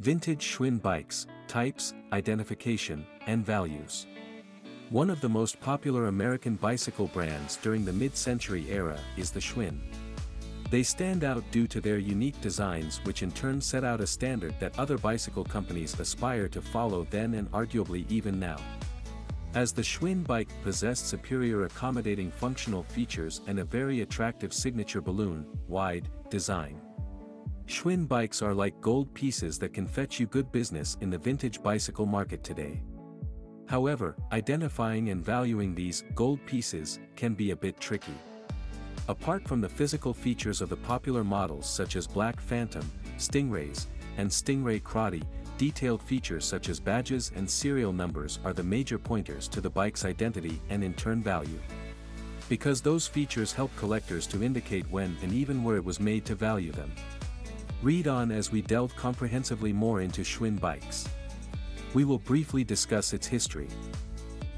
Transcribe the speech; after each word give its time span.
Vintage 0.00 0.44
Schwinn 0.44 0.80
bikes, 0.80 1.26
types, 1.48 1.92
identification, 2.12 3.04
and 3.26 3.44
values. 3.44 4.06
One 4.90 5.10
of 5.10 5.20
the 5.20 5.28
most 5.28 5.60
popular 5.60 6.06
American 6.06 6.54
bicycle 6.54 7.08
brands 7.08 7.56
during 7.56 7.84
the 7.84 7.92
mid-century 7.92 8.64
era 8.70 8.96
is 9.16 9.32
the 9.32 9.40
Schwinn. 9.40 9.80
They 10.70 10.84
stand 10.84 11.24
out 11.24 11.42
due 11.50 11.66
to 11.66 11.80
their 11.80 11.98
unique 11.98 12.40
designs 12.40 13.00
which 13.02 13.24
in 13.24 13.32
turn 13.32 13.60
set 13.60 13.82
out 13.82 14.00
a 14.00 14.06
standard 14.06 14.54
that 14.60 14.78
other 14.78 14.98
bicycle 14.98 15.44
companies 15.44 15.98
aspire 15.98 16.48
to 16.50 16.62
follow 16.62 17.04
then 17.10 17.34
and 17.34 17.50
arguably 17.50 18.08
even 18.08 18.38
now. 18.38 18.58
As 19.54 19.72
the 19.72 19.82
Schwinn 19.82 20.24
bike 20.24 20.50
possessed 20.62 21.08
superior 21.08 21.64
accommodating 21.64 22.30
functional 22.30 22.84
features 22.84 23.40
and 23.48 23.58
a 23.58 23.64
very 23.64 24.02
attractive 24.02 24.52
signature 24.52 25.00
balloon, 25.00 25.44
wide, 25.66 26.08
design. 26.30 26.80
Schwinn 27.68 28.08
bikes 28.08 28.40
are 28.40 28.54
like 28.54 28.80
gold 28.80 29.12
pieces 29.12 29.58
that 29.58 29.74
can 29.74 29.86
fetch 29.86 30.18
you 30.18 30.24
good 30.24 30.50
business 30.50 30.96
in 31.02 31.10
the 31.10 31.18
vintage 31.18 31.62
bicycle 31.62 32.06
market 32.06 32.42
today. 32.42 32.80
However, 33.66 34.16
identifying 34.32 35.10
and 35.10 35.22
valuing 35.22 35.74
these 35.74 36.04
gold 36.14 36.40
pieces 36.46 36.98
can 37.14 37.34
be 37.34 37.50
a 37.50 37.56
bit 37.56 37.78
tricky. 37.78 38.14
Apart 39.06 39.46
from 39.46 39.60
the 39.60 39.68
physical 39.68 40.14
features 40.14 40.62
of 40.62 40.70
the 40.70 40.78
popular 40.78 41.22
models 41.22 41.68
such 41.68 41.94
as 41.96 42.06
Black 42.06 42.40
Phantom, 42.40 42.90
Stingrays, 43.18 43.84
and 44.16 44.30
Stingray 44.30 44.82
Krate, 44.82 45.26
detailed 45.58 46.02
features 46.02 46.46
such 46.46 46.70
as 46.70 46.80
badges 46.80 47.32
and 47.36 47.48
serial 47.48 47.92
numbers 47.92 48.38
are 48.46 48.54
the 48.54 48.62
major 48.62 48.98
pointers 48.98 49.46
to 49.48 49.60
the 49.60 49.68
bike's 49.68 50.06
identity 50.06 50.58
and 50.70 50.82
in 50.82 50.94
turn 50.94 51.22
value. 51.22 51.60
Because 52.48 52.80
those 52.80 53.06
features 53.06 53.52
help 53.52 53.70
collectors 53.76 54.26
to 54.28 54.42
indicate 54.42 54.90
when 54.90 55.14
and 55.22 55.34
even 55.34 55.62
where 55.62 55.76
it 55.76 55.84
was 55.84 56.00
made 56.00 56.24
to 56.24 56.34
value 56.34 56.72
them. 56.72 56.90
Read 57.80 58.08
on 58.08 58.32
as 58.32 58.50
we 58.50 58.60
delve 58.60 58.94
comprehensively 58.96 59.72
more 59.72 60.00
into 60.00 60.22
Schwinn 60.22 60.58
bikes. 60.58 61.08
We 61.94 62.04
will 62.04 62.18
briefly 62.18 62.64
discuss 62.64 63.12
its 63.12 63.28
history. 63.28 63.68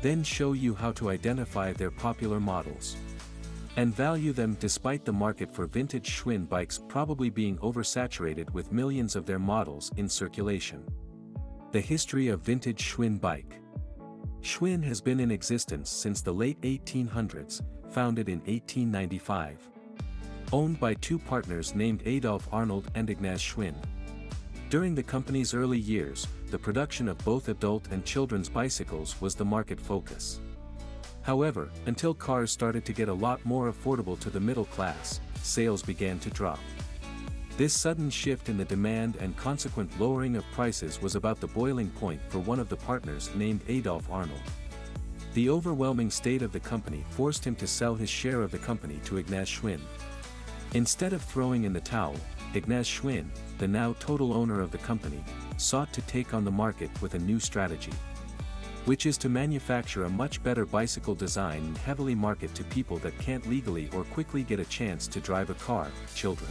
Then 0.01 0.23
show 0.23 0.55
you 0.55 0.75
how 0.75 0.93
to 0.93 1.11
identify 1.11 1.75
their 1.75 1.91
popular 1.91 2.41
models. 2.41 2.97
And 3.77 3.95
value 3.95 4.33
them 4.33 4.57
despite 4.59 5.05
the 5.05 5.13
market 5.13 5.55
for 5.55 5.67
vintage 5.67 6.09
Schwinn 6.09 6.49
bikes 6.49 6.81
probably 6.89 7.29
being 7.29 7.59
oversaturated 7.59 8.51
with 8.55 8.73
millions 8.73 9.15
of 9.15 9.27
their 9.27 9.39
models 9.39 9.93
in 9.99 10.09
circulation. 10.09 10.83
The 11.73 11.81
history 11.81 12.29
of 12.29 12.41
vintage 12.41 12.83
Schwinn 12.83 13.21
bike. 13.21 13.61
Schwinn 14.41 14.83
has 14.83 15.03
been 15.03 15.21
in 15.21 15.31
existence 15.31 15.91
since 15.91 16.23
the 16.23 16.33
late 16.33 16.61
1800s, 16.63 17.61
founded 17.91 18.31
in 18.31 18.39
1895 18.39 19.70
owned 20.53 20.81
by 20.81 20.95
two 20.95 21.19
partners 21.19 21.75
named 21.75 22.03
Adolf 22.07 22.49
Arnold 22.53 22.91
and 22.95 23.09
Ignaz 23.09 23.41
Schwinn. 23.41 23.75
During 24.69 24.95
the 24.95 25.03
company's 25.03 25.55
early 25.55 25.79
years, 25.79 26.27
the 26.51 26.59
production 26.59 27.09
of 27.09 27.19
both 27.19 27.49
adult 27.49 27.89
and 27.91 28.05
children's 28.05 28.49
bicycles 28.49 29.21
was 29.21 29.35
the 29.35 29.45
market 29.45 29.81
focus. 29.81 30.41
However, 31.23 31.71
until 31.87 32.15
cars 32.15 32.51
started 32.51 32.85
to 32.87 32.93
get 32.93 33.09
a 33.09 33.13
lot 33.13 33.45
more 33.45 33.71
affordable 33.71 34.19
to 34.21 34.31
the 34.31 34.41
middle 34.41 34.65
class, 34.65 35.21
sales 35.43 35.83
began 35.83 36.19
to 36.21 36.31
drop. 36.31 36.59
This 37.57 37.75
sudden 37.75 38.11
shift 38.11 38.49
in 38.49 38.57
the 38.57 38.65
demand 38.65 39.17
and 39.17 39.37
consequent 39.37 40.01
lowering 40.01 40.37
of 40.37 40.45
prices 40.53 41.03
was 41.03 41.15
about 41.15 41.41
the 41.41 41.47
boiling 41.47 41.91
point 41.91 42.21
for 42.29 42.39
one 42.39 42.59
of 42.59 42.69
the 42.69 42.77
partners 42.77 43.31
named 43.35 43.61
Adolf 43.69 44.11
Arnold. 44.11 44.41
The 45.35 45.51
overwhelming 45.51 46.11
state 46.11 46.43
of 46.43 46.53
the 46.53 46.61
company 46.61 47.05
forced 47.11 47.45
him 47.45 47.55
to 47.57 47.67
sell 47.67 47.95
his 47.95 48.09
share 48.09 48.43
of 48.43 48.51
the 48.51 48.59
company 48.59 48.99
to 49.05 49.19
Ignaz 49.19 49.49
Schwinn, 49.49 49.81
Instead 50.75 51.13
of 51.13 51.23
throwing 51.23 51.65
in 51.65 51.73
the 51.73 51.81
towel, 51.81 52.15
Ignaz 52.55 52.87
Schwinn, 52.87 53.27
the 53.59 53.67
now 53.67 53.97
total 53.99 54.33
owner 54.33 54.61
of 54.61 54.71
the 54.71 54.79
company, 54.79 55.25
sought 55.57 55.93
to 55.93 56.01
take 56.03 56.33
on 56.33 56.45
the 56.45 56.51
market 56.51 56.91
with 57.03 57.15
a 57.15 57.19
new 57.19 57.41
strategy. 57.41 57.93
Which 58.85 59.05
is 59.05 59.19
to 59.19 59.29
manufacture 59.29 60.05
a 60.05 60.09
much 60.09 60.41
better 60.45 60.65
bicycle 60.65 61.17
design 61.17 61.59
and 61.59 61.79
heavily 61.79 62.15
market 62.15 62.55
to 62.55 62.63
people 62.65 62.99
that 62.99 63.19
can't 63.19 63.49
legally 63.49 63.91
or 63.93 64.05
quickly 64.05 64.45
get 64.45 64.61
a 64.61 64.65
chance 64.65 65.09
to 65.09 65.21
drive 65.21 65.51
a 65.51 65.55
car, 65.55 65.89
children. 66.15 66.51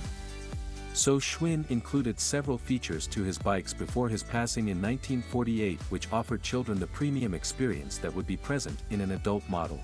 So 0.94 1.18
Schwinn 1.18 1.70
included 1.72 2.20
several 2.20 2.58
features 2.58 3.08
to 3.08 3.24
his 3.24 3.38
bikes 3.38 3.74
before 3.74 4.10
his 4.10 4.22
passing 4.22 4.68
in 4.68 4.82
1948 4.82 5.80
which 5.84 6.12
offered 6.12 6.44
children 6.44 6.78
the 6.78 6.88
premium 6.88 7.34
experience 7.34 7.98
that 8.00 8.14
would 8.14 8.28
be 8.28 8.36
present 8.36 8.84
in 8.90 9.00
an 9.00 9.12
adult 9.12 9.48
model. 9.48 9.82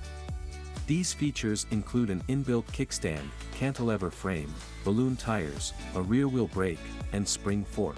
These 0.87 1.13
features 1.13 1.65
include 1.71 2.11
an 2.11 2.21
inbuilt 2.29 2.65
kickstand, 2.67 3.27
cantilever 3.55 4.11
frame, 4.11 4.53
balloon 4.83 5.15
tires, 5.15 5.73
a 5.95 6.01
rear-wheel 6.01 6.47
brake, 6.47 6.79
and 7.11 7.27
spring 7.27 7.65
fork. 7.65 7.97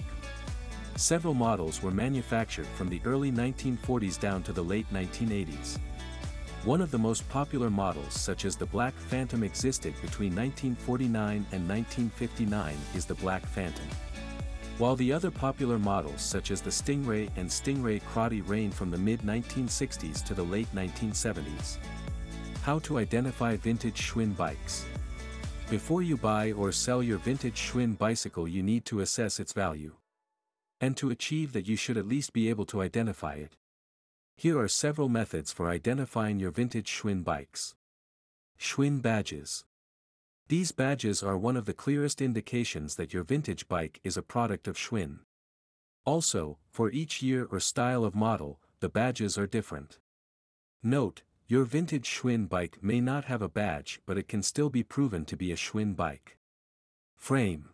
Several 0.96 1.34
models 1.34 1.82
were 1.82 1.90
manufactured 1.90 2.66
from 2.66 2.88
the 2.88 3.02
early 3.04 3.30
1940s 3.30 4.18
down 4.18 4.42
to 4.42 4.54
the 4.54 4.64
late 4.64 4.90
1980s. 4.90 5.78
One 6.64 6.80
of 6.80 6.90
the 6.90 6.98
most 6.98 7.28
popular 7.28 7.68
models 7.68 8.14
such 8.14 8.46
as 8.46 8.56
the 8.56 8.66
Black 8.66 8.94
Phantom 8.94 9.42
existed 9.42 9.92
between 10.00 10.34
1949 10.34 11.46
and 11.52 11.68
1959 11.68 12.74
is 12.94 13.04
the 13.04 13.14
Black 13.16 13.44
Phantom. 13.44 13.86
While 14.78 14.96
the 14.96 15.12
other 15.12 15.30
popular 15.30 15.78
models 15.78 16.22
such 16.22 16.50
as 16.50 16.62
the 16.62 16.70
Stingray 16.70 17.28
and 17.36 17.48
Stingray 17.48 18.00
Krate 18.02 18.48
reign 18.48 18.70
from 18.70 18.90
the 18.90 18.98
mid-1960s 18.98 20.24
to 20.24 20.34
the 20.34 20.42
late 20.42 20.72
1970s. 20.74 21.76
How 22.68 22.80
to 22.80 22.98
identify 22.98 23.56
vintage 23.56 23.98
Schwinn 23.98 24.36
bikes. 24.36 24.84
Before 25.70 26.02
you 26.02 26.18
buy 26.18 26.52
or 26.52 26.70
sell 26.70 27.02
your 27.02 27.16
vintage 27.16 27.56
Schwinn 27.56 27.96
bicycle 27.96 28.46
you 28.46 28.62
need 28.62 28.84
to 28.84 29.00
assess 29.00 29.40
its 29.40 29.54
value. 29.54 29.94
And 30.78 30.94
to 30.98 31.08
achieve 31.08 31.54
that 31.54 31.66
you 31.66 31.76
should 31.76 31.96
at 31.96 32.06
least 32.06 32.34
be 32.34 32.50
able 32.50 32.66
to 32.66 32.82
identify 32.82 33.36
it. 33.36 33.56
Here 34.36 34.60
are 34.60 34.68
several 34.68 35.08
methods 35.08 35.50
for 35.50 35.70
identifying 35.70 36.38
your 36.38 36.50
vintage 36.50 36.90
Schwinn 36.90 37.24
bikes. 37.24 37.74
Schwinn 38.60 39.00
badges. 39.00 39.64
These 40.48 40.72
badges 40.72 41.22
are 41.22 41.38
one 41.38 41.56
of 41.56 41.64
the 41.64 41.72
clearest 41.72 42.20
indications 42.20 42.96
that 42.96 43.14
your 43.14 43.24
vintage 43.24 43.66
bike 43.66 43.98
is 44.04 44.18
a 44.18 44.22
product 44.34 44.68
of 44.68 44.76
Schwinn. 44.76 45.20
Also, 46.04 46.58
for 46.70 46.90
each 46.90 47.22
year 47.22 47.48
or 47.50 47.60
style 47.60 48.04
of 48.04 48.14
model, 48.14 48.60
the 48.80 48.90
badges 48.90 49.38
are 49.38 49.46
different. 49.46 50.00
Note, 50.82 51.22
your 51.50 51.64
vintage 51.64 52.06
Schwinn 52.06 52.46
bike 52.46 52.76
may 52.82 53.00
not 53.00 53.24
have 53.24 53.40
a 53.40 53.48
badge 53.48 54.02
but 54.04 54.18
it 54.18 54.28
can 54.28 54.42
still 54.42 54.68
be 54.68 54.82
proven 54.82 55.24
to 55.24 55.34
be 55.34 55.50
a 55.50 55.56
Schwinn 55.56 55.96
bike. 55.96 56.36
Frame 57.16 57.70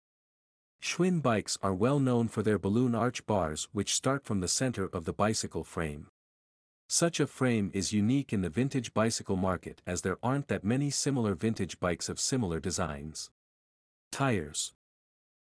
Schwinn 0.80 1.20
bikes 1.20 1.58
are 1.60 1.74
well 1.74 1.98
known 1.98 2.28
for 2.28 2.44
their 2.44 2.58
balloon 2.58 2.94
arch 2.94 3.26
bars 3.26 3.66
which 3.72 3.92
start 3.92 4.24
from 4.24 4.38
the 4.38 4.46
center 4.46 4.88
of 4.92 5.06
the 5.06 5.12
bicycle 5.12 5.64
frame. 5.64 6.06
Such 6.88 7.18
a 7.18 7.26
frame 7.26 7.72
is 7.74 7.92
unique 7.92 8.32
in 8.32 8.42
the 8.42 8.48
vintage 8.48 8.94
bicycle 8.94 9.36
market 9.36 9.82
as 9.84 10.02
there 10.02 10.18
aren't 10.22 10.46
that 10.46 10.62
many 10.62 10.90
similar 10.90 11.34
vintage 11.34 11.80
bikes 11.80 12.08
of 12.08 12.20
similar 12.20 12.60
designs. 12.60 13.30
Tires 14.12 14.72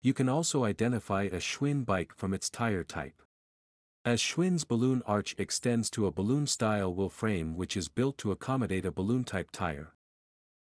You 0.03 0.13
can 0.13 0.29
also 0.29 0.63
identify 0.63 1.23
a 1.23 1.39
Schwinn 1.39 1.87
bike 1.87 2.13
from 2.15 2.35
its 2.35 2.51
tire 2.51 2.83
type. 2.83 3.19
As 4.03 4.19
Schwinn's 4.19 4.63
balloon 4.63 5.03
arch 5.05 5.35
extends 5.37 5.87
to 5.91 6.07
a 6.07 6.11
balloon-style 6.11 6.91
wheel 6.91 7.07
frame 7.09 7.55
which 7.55 7.77
is 7.77 7.87
built 7.87 8.17
to 8.17 8.31
accommodate 8.31 8.83
a 8.83 8.91
balloon-type 8.91 9.51
tire. 9.51 9.93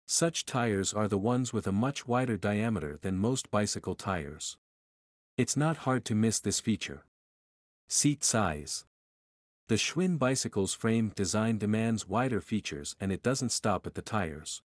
Such 0.07 0.47
tires 0.47 0.95
are 0.95 1.09
the 1.09 1.19
ones 1.19 1.53
with 1.53 1.67
a 1.67 1.73
much 1.73 2.07
wider 2.07 2.37
diameter 2.37 2.97
than 3.03 3.19
most 3.19 3.51
bicycle 3.51 3.97
tires. 3.97 4.57
It's 5.37 5.57
not 5.57 5.79
hard 5.79 6.05
to 6.05 6.15
miss 6.15 6.39
this 6.39 6.61
feature. 6.61 7.07
Seat 7.89 8.23
size. 8.23 8.85
The 9.67 9.79
Schwinn 9.79 10.17
bicycle's 10.17 10.75
frame 10.75 11.11
design 11.17 11.59
demands 11.59 12.09
wider 12.09 12.41
features 12.41 12.95
and 13.01 13.11
it 13.11 13.25
doesn't 13.25 13.51
stop 13.51 13.85
at 13.85 13.95
the 13.95 14.03
tires. 14.03 14.63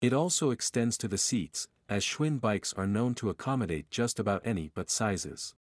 It 0.00 0.12
also 0.12 0.50
extends 0.50 0.98
to 0.98 1.06
the 1.06 1.18
seats, 1.18 1.68
as 1.88 2.02
Schwinn 2.02 2.40
bikes 2.40 2.72
are 2.72 2.88
known 2.88 3.14
to 3.14 3.30
accommodate 3.30 3.88
just 3.88 4.18
about 4.18 4.42
any 4.44 4.72
but 4.74 4.90
sizes 4.90 5.54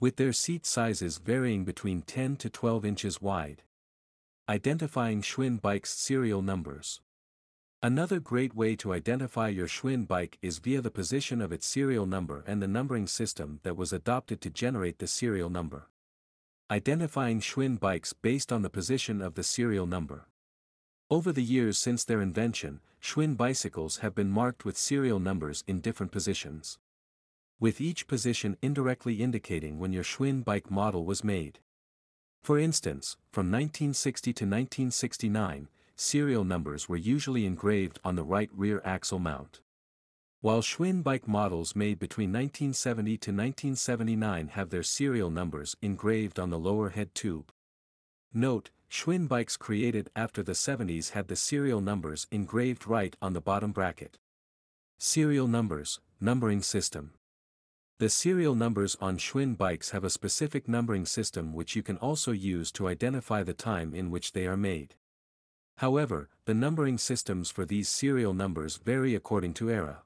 with 0.00 0.14
their 0.14 0.32
seat 0.32 0.64
sizes 0.64 1.18
varying 1.18 1.64
between 1.64 2.02
10 2.02 2.36
to 2.36 2.48
12 2.48 2.84
inches 2.84 3.20
wide. 3.20 3.64
Identifying 4.48 5.22
Schwinn 5.22 5.60
bike's 5.60 5.90
serial 5.90 6.40
numbers. 6.40 7.00
Another 7.82 8.20
great 8.20 8.54
way 8.54 8.76
to 8.76 8.92
identify 8.92 9.48
your 9.48 9.66
Schwinn 9.66 10.06
bike 10.06 10.38
is 10.40 10.58
via 10.58 10.80
the 10.80 10.92
position 10.92 11.40
of 11.40 11.50
its 11.50 11.66
serial 11.66 12.06
number 12.06 12.44
and 12.46 12.62
the 12.62 12.68
numbering 12.68 13.08
system 13.08 13.58
that 13.64 13.76
was 13.76 13.92
adopted 13.92 14.40
to 14.40 14.50
generate 14.50 14.98
the 14.98 15.08
serial 15.08 15.50
number. 15.50 15.88
Identifying 16.70 17.40
Schwinn 17.40 17.80
bikes 17.80 18.12
based 18.12 18.52
on 18.52 18.62
the 18.62 18.70
position 18.70 19.20
of 19.20 19.34
the 19.34 19.42
serial 19.42 19.86
number. 19.86 20.28
Over 21.10 21.32
the 21.32 21.42
years 21.42 21.76
since 21.76 22.04
their 22.04 22.20
invention, 22.20 22.80
Schwinn 23.02 23.36
bicycles 23.36 23.98
have 23.98 24.14
been 24.14 24.30
marked 24.30 24.64
with 24.64 24.76
serial 24.76 25.18
numbers 25.18 25.64
in 25.66 25.80
different 25.80 26.12
positions 26.12 26.78
with 27.60 27.80
each 27.80 28.06
position 28.06 28.56
indirectly 28.62 29.22
indicating 29.22 29.78
when 29.78 29.92
your 29.92 30.04
Schwinn 30.04 30.44
bike 30.44 30.70
model 30.70 31.04
was 31.04 31.24
made. 31.24 31.58
For 32.42 32.58
instance, 32.58 33.16
from 33.30 33.46
1960 33.50 34.32
to 34.32 34.44
1969, 34.44 35.68
serial 35.96 36.44
numbers 36.44 36.88
were 36.88 36.96
usually 36.96 37.44
engraved 37.44 37.98
on 38.04 38.16
the 38.16 38.22
right 38.22 38.50
rear 38.54 38.80
axle 38.84 39.18
mount. 39.18 39.60
While 40.40 40.62
Schwinn 40.62 41.02
bike 41.02 41.26
models 41.26 41.74
made 41.74 41.98
between 41.98 42.30
1970 42.30 43.10
to 43.18 43.30
1979 43.32 44.48
have 44.48 44.70
their 44.70 44.84
serial 44.84 45.30
numbers 45.30 45.76
engraved 45.82 46.38
on 46.38 46.50
the 46.50 46.58
lower 46.58 46.90
head 46.90 47.12
tube. 47.12 47.50
Note, 48.32 48.70
Schwinn 48.88 49.26
bikes 49.26 49.56
created 49.56 50.10
after 50.14 50.44
the 50.44 50.52
70s 50.52 51.10
had 51.10 51.26
the 51.26 51.34
serial 51.34 51.80
numbers 51.80 52.28
engraved 52.30 52.86
right 52.86 53.16
on 53.20 53.32
the 53.32 53.40
bottom 53.40 53.72
bracket. 53.72 54.16
Serial 54.96 55.48
numbers, 55.48 55.98
numbering 56.20 56.62
system. 56.62 57.12
The 58.00 58.08
serial 58.08 58.54
numbers 58.54 58.96
on 59.00 59.18
Schwinn 59.18 59.58
bikes 59.58 59.90
have 59.90 60.04
a 60.04 60.10
specific 60.10 60.68
numbering 60.68 61.04
system 61.04 61.52
which 61.52 61.74
you 61.74 61.82
can 61.82 61.96
also 61.96 62.30
use 62.30 62.70
to 62.72 62.86
identify 62.86 63.42
the 63.42 63.54
time 63.54 63.92
in 63.92 64.08
which 64.08 64.34
they 64.34 64.46
are 64.46 64.56
made. 64.56 64.94
However, 65.78 66.28
the 66.44 66.54
numbering 66.54 66.98
systems 66.98 67.50
for 67.50 67.64
these 67.64 67.88
serial 67.88 68.34
numbers 68.34 68.76
vary 68.76 69.16
according 69.16 69.54
to 69.54 69.68
era. 69.68 70.04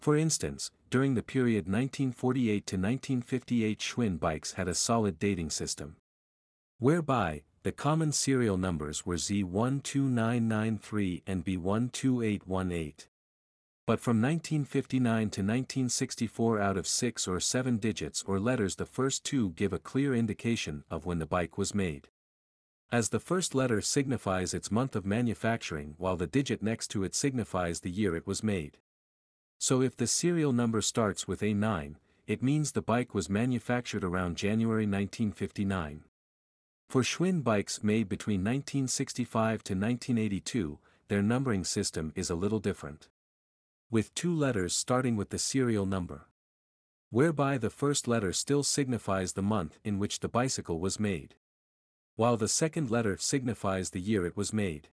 For 0.00 0.16
instance, 0.16 0.70
during 0.88 1.12
the 1.12 1.22
period 1.22 1.66
1948 1.66 2.66
to 2.66 2.76
1958 2.76 3.78
Schwinn 3.78 4.18
bikes 4.18 4.52
had 4.52 4.66
a 4.66 4.74
solid 4.74 5.18
dating 5.18 5.50
system. 5.50 5.96
Whereby, 6.78 7.42
the 7.62 7.72
common 7.72 8.12
serial 8.12 8.56
numbers 8.56 9.04
were 9.04 9.16
Z12993 9.16 11.24
and 11.26 11.44
B12818. 11.44 13.06
But 13.84 13.98
from 13.98 14.22
1959 14.22 15.02
to 15.02 15.40
1964 15.40 16.60
out 16.60 16.76
of 16.76 16.86
six 16.86 17.26
or 17.26 17.40
seven 17.40 17.78
digits 17.78 18.22
or 18.24 18.38
letters 18.38 18.76
the 18.76 18.86
first 18.86 19.24
two 19.24 19.50
give 19.50 19.72
a 19.72 19.78
clear 19.80 20.14
indication 20.14 20.84
of 20.88 21.04
when 21.04 21.18
the 21.18 21.26
bike 21.26 21.58
was 21.58 21.74
made. 21.74 22.08
As 22.92 23.08
the 23.08 23.18
first 23.18 23.56
letter 23.56 23.80
signifies 23.80 24.54
its 24.54 24.70
month 24.70 24.94
of 24.94 25.04
manufacturing 25.04 25.94
while 25.98 26.16
the 26.16 26.28
digit 26.28 26.62
next 26.62 26.88
to 26.92 27.02
it 27.02 27.14
signifies 27.14 27.80
the 27.80 27.90
year 27.90 28.14
it 28.14 28.26
was 28.26 28.44
made. 28.44 28.78
So 29.58 29.82
if 29.82 29.96
the 29.96 30.06
serial 30.06 30.52
number 30.52 30.80
starts 30.80 31.26
with 31.26 31.40
A9, 31.40 31.96
it 32.28 32.42
means 32.42 32.72
the 32.72 32.82
bike 32.82 33.14
was 33.14 33.28
manufactured 33.28 34.04
around 34.04 34.36
January 34.36 34.84
1959. 34.86 36.04
For 36.88 37.02
Schwinn 37.02 37.42
bikes 37.42 37.82
made 37.82 38.08
between 38.08 38.40
1965 38.40 39.64
to 39.64 39.74
1982, 39.74 40.78
their 41.08 41.22
numbering 41.22 41.64
system 41.64 42.12
is 42.14 42.30
a 42.30 42.36
little 42.36 42.60
different. 42.60 43.08
With 43.92 44.14
two 44.14 44.34
letters 44.34 44.74
starting 44.74 45.16
with 45.16 45.28
the 45.28 45.38
serial 45.38 45.84
number. 45.84 46.26
Whereby 47.10 47.58
the 47.58 47.68
first 47.68 48.08
letter 48.08 48.32
still 48.32 48.62
signifies 48.62 49.34
the 49.34 49.42
month 49.42 49.78
in 49.84 49.98
which 49.98 50.20
the 50.20 50.30
bicycle 50.30 50.80
was 50.80 50.98
made. 50.98 51.34
While 52.16 52.38
the 52.38 52.48
second 52.48 52.90
letter 52.90 53.18
signifies 53.18 53.90
the 53.90 54.00
year 54.00 54.24
it 54.24 54.34
was 54.34 54.50
made. 54.50 54.88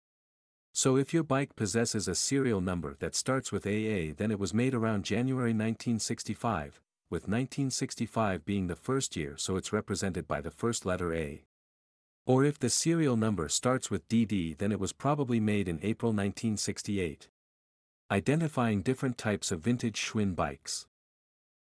So 0.71 0.95
if 0.95 1.13
your 1.13 1.24
bike 1.24 1.57
possesses 1.57 2.07
a 2.07 2.15
serial 2.15 2.62
number 2.62 2.95
that 3.00 3.15
starts 3.15 3.51
with 3.51 3.68
AA 3.68 4.13
then 4.15 4.31
it 4.31 4.39
was 4.39 4.53
made 4.53 4.74
around 4.74 5.03
January 5.03 5.51
1965, 5.51 6.80
with 7.09 7.24
1965 7.24 8.45
being 8.45 8.68
the 8.68 8.77
first 8.77 9.18
year 9.18 9.36
so 9.36 9.57
it's 9.57 9.74
represented 9.74 10.25
by 10.25 10.39
the 10.39 10.51
first 10.51 10.86
letter 10.86 11.13
A. 11.13 11.44
Or 12.25 12.45
if 12.45 12.57
the 12.57 12.69
serial 12.69 13.18
number 13.18 13.50
starts 13.50 13.92
with 13.92 14.07
DD 14.07 14.57
then 14.57 14.71
it 14.71 14.80
was 14.80 14.94
probably 14.94 15.42
made 15.42 15.68
in 15.68 15.81
April 15.83 16.13
1968. 16.13 17.27
Identifying 18.12 18.84
different 18.84 19.18
types 19.18 19.52
of 19.52 19.62
vintage 19.62 20.00
Schwinn 20.00 20.36
bikes. 20.36 20.86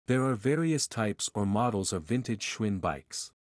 There 0.08 0.26
are 0.26 0.36
various 0.36 0.88
types 0.88 1.30
or 1.34 1.46
models 1.46 1.94
of 1.94 2.04
vintage 2.04 2.46
Schwinn 2.46 2.82
bikes. 2.82 3.32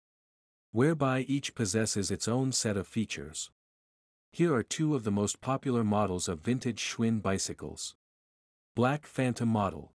Whereby 0.71 1.25
each 1.27 1.53
possesses 1.53 2.09
its 2.09 2.29
own 2.29 2.53
set 2.53 2.77
of 2.77 2.87
features. 2.87 3.51
Here 4.31 4.53
are 4.55 4.63
two 4.63 4.95
of 4.95 5.03
the 5.03 5.11
most 5.11 5.41
popular 5.41 5.83
models 5.83 6.29
of 6.29 6.39
vintage 6.39 6.79
Schwinn 6.79 7.21
bicycles. 7.21 7.93
Black 8.73 9.05
Phantom 9.05 9.49
Model. 9.49 9.91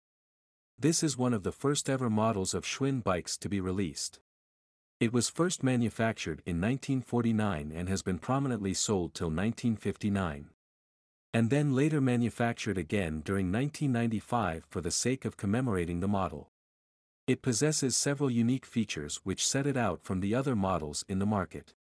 This 0.79 1.03
is 1.03 1.17
one 1.17 1.33
of 1.33 1.45
the 1.45 1.51
first 1.51 1.89
ever 1.89 2.11
models 2.11 2.53
of 2.53 2.67
Schwinn 2.67 3.03
bikes 3.03 3.39
to 3.39 3.49
be 3.49 3.59
released. 3.59 4.21
It 5.01 5.15
was 5.15 5.31
first 5.31 5.63
manufactured 5.63 6.43
in 6.45 6.61
1949 6.61 7.73
and 7.75 7.89
has 7.89 8.03
been 8.03 8.19
prominently 8.19 8.75
sold 8.75 9.15
till 9.15 9.29
1959. 9.29 10.51
And 11.35 11.51
then 11.51 11.75
later 11.75 12.01
manufactured 12.01 12.79
again 12.79 13.21
during 13.21 13.53
1995 13.53 14.65
for 14.69 14.81
the 14.81 14.91
sake 14.91 15.25
of 15.25 15.37
commemorating 15.37 16.01
the 16.01 16.09
model. 16.09 16.51
It 17.27 17.43
possesses 17.43 17.97
several 17.97 18.31
unique 18.31 18.65
features 18.65 19.21
which 19.25 19.47
set 19.47 19.67
it 19.67 19.77
out 19.77 20.03
from 20.03 20.21
the 20.21 20.35
other 20.35 20.57
models 20.57 21.05
in 21.09 21.19
the 21.19 21.27
market. 21.27 21.75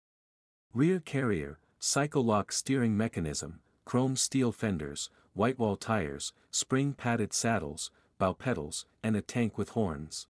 Rear 0.73 0.99
carrier, 0.99 1.59
cycle-lock 1.77 2.51
steering 2.51 2.97
mechanism, 2.97 3.59
chrome 3.85 4.15
steel 4.15 4.51
fenders, 4.51 5.09
whitewall 5.35 5.75
tires, 5.75 6.33
spring-padded 6.49 7.31
saddles, 7.31 7.91
bow 8.17 8.33
pedals, 8.33 8.87
and 9.03 9.15
a 9.15 9.21
tank 9.21 9.57
with 9.57 9.69
horns. 9.69 10.27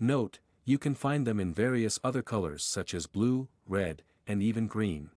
Note, 0.00 0.40
you 0.64 0.78
can 0.78 0.96
find 0.96 1.26
them 1.26 1.38
in 1.38 1.54
various 1.54 2.00
other 2.02 2.22
colors 2.22 2.64
such 2.64 2.92
as 2.94 3.06
blue, 3.06 3.48
red, 3.66 4.02
and 4.26 4.42
even 4.42 4.66
green. 4.66 5.10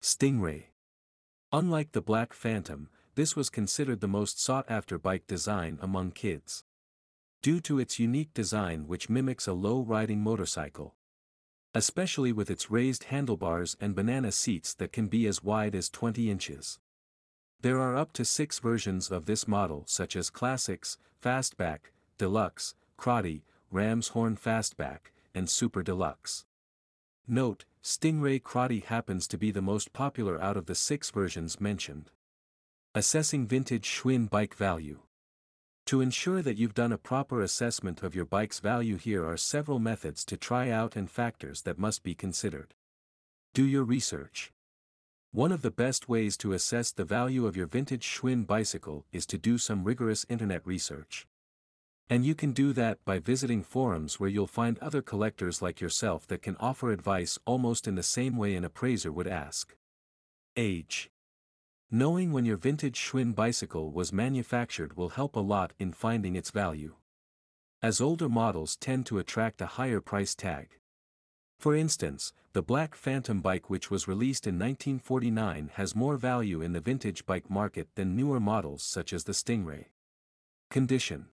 Stingray. 0.00 0.69
Unlike 1.52 1.92
the 1.92 2.00
Black 2.00 2.32
Phantom, 2.32 2.88
this 3.16 3.34
was 3.34 3.50
considered 3.50 4.00
the 4.00 4.06
most 4.06 4.40
sought-after 4.40 4.98
bike 4.98 5.26
design 5.26 5.80
among 5.82 6.12
kids. 6.12 6.62
Due 7.42 7.58
to 7.62 7.80
its 7.80 7.98
unique 7.98 8.32
design 8.32 8.86
which 8.86 9.10
mimics 9.10 9.48
a 9.48 9.52
low-riding 9.52 10.20
motorcycle. 10.20 10.94
Especially 11.74 12.30
with 12.30 12.52
its 12.52 12.70
raised 12.70 13.04
handlebars 13.04 13.76
and 13.80 13.96
banana 13.96 14.30
seats 14.30 14.74
that 14.74 14.92
can 14.92 15.08
be 15.08 15.26
as 15.26 15.42
wide 15.42 15.74
as 15.74 15.90
20 15.90 16.30
inches. 16.30 16.78
There 17.62 17.80
are 17.80 17.96
up 17.96 18.12
to 18.12 18.24
six 18.24 18.60
versions 18.60 19.10
of 19.10 19.26
this 19.26 19.48
model 19.48 19.82
such 19.88 20.14
as 20.14 20.30
Classics, 20.30 20.98
Fastback, 21.20 21.90
Deluxe, 22.16 22.76
Krate, 22.96 23.42
Ram's 23.72 24.08
Horn 24.08 24.36
Fastback, 24.36 25.10
and 25.34 25.50
Super 25.50 25.82
Deluxe. 25.82 26.44
Note, 27.32 27.64
Stingray 27.80 28.42
Krate 28.42 28.86
happens 28.86 29.28
to 29.28 29.38
be 29.38 29.52
the 29.52 29.62
most 29.62 29.92
popular 29.92 30.42
out 30.42 30.56
of 30.56 30.66
the 30.66 30.74
six 30.74 31.10
versions 31.12 31.60
mentioned. 31.60 32.10
Assessing 32.92 33.46
Vintage 33.46 33.86
Schwinn 33.86 34.28
Bike 34.28 34.56
Value 34.56 34.98
to 35.86 36.00
ensure 36.00 36.42
that 36.42 36.56
you've 36.56 36.74
done 36.74 36.92
a 36.92 36.98
proper 36.98 37.40
assessment 37.40 38.02
of 38.02 38.14
your 38.14 38.24
bike's 38.24 38.60
value 38.60 38.96
here 38.96 39.26
are 39.26 39.36
several 39.36 39.78
methods 39.78 40.24
to 40.24 40.36
try 40.36 40.70
out 40.70 40.94
and 40.94 41.10
factors 41.10 41.62
that 41.62 41.78
must 41.78 42.02
be 42.02 42.14
considered. 42.14 42.74
Do 43.54 43.64
your 43.64 43.82
research. 43.82 44.52
One 45.32 45.50
of 45.50 45.62
the 45.62 45.70
best 45.70 46.08
ways 46.08 46.36
to 46.38 46.52
assess 46.52 46.92
the 46.92 47.04
value 47.04 47.46
of 47.46 47.56
your 47.56 47.66
vintage 47.66 48.04
Schwinn 48.04 48.46
bicycle 48.46 49.04
is 49.10 49.26
to 49.26 49.38
do 49.38 49.58
some 49.58 49.82
rigorous 49.82 50.26
internet 50.28 50.64
research. 50.64 51.26
And 52.10 52.26
you 52.26 52.34
can 52.34 52.50
do 52.50 52.72
that 52.72 52.98
by 53.04 53.20
visiting 53.20 53.62
forums 53.62 54.18
where 54.18 54.28
you'll 54.28 54.48
find 54.48 54.76
other 54.80 55.00
collectors 55.00 55.62
like 55.62 55.80
yourself 55.80 56.26
that 56.26 56.42
can 56.42 56.56
offer 56.56 56.90
advice 56.90 57.38
almost 57.44 57.86
in 57.86 57.94
the 57.94 58.02
same 58.02 58.36
way 58.36 58.56
an 58.56 58.64
appraiser 58.64 59.12
would 59.12 59.28
ask. 59.28 59.76
Age. 60.56 61.08
Knowing 61.88 62.32
when 62.32 62.44
your 62.44 62.56
vintage 62.56 62.98
Schwinn 62.98 63.32
bicycle 63.32 63.92
was 63.92 64.12
manufactured 64.12 64.96
will 64.96 65.10
help 65.10 65.36
a 65.36 65.40
lot 65.40 65.72
in 65.78 65.92
finding 65.92 66.34
its 66.34 66.50
value. 66.50 66.96
As 67.80 68.00
older 68.00 68.28
models 68.28 68.76
tend 68.76 69.06
to 69.06 69.18
attract 69.18 69.60
a 69.60 69.66
higher 69.78 70.00
price 70.00 70.34
tag. 70.34 70.78
For 71.60 71.76
instance, 71.76 72.32
the 72.54 72.62
Black 72.62 72.96
Phantom 72.96 73.40
bike 73.40 73.70
which 73.70 73.88
was 73.88 74.08
released 74.08 74.48
in 74.48 74.54
1949 74.54 75.70
has 75.74 75.94
more 75.94 76.16
value 76.16 76.60
in 76.60 76.72
the 76.72 76.80
vintage 76.80 77.24
bike 77.24 77.48
market 77.48 77.86
than 77.94 78.16
newer 78.16 78.40
models 78.40 78.82
such 78.82 79.12
as 79.12 79.24
the 79.24 79.32
Stingray. 79.32 79.86
Condition 80.70 81.26